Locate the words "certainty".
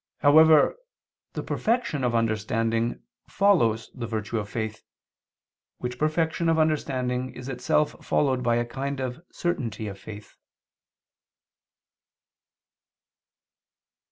9.31-9.85